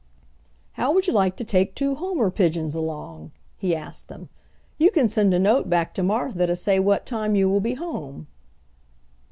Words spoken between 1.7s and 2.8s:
two homer pigeons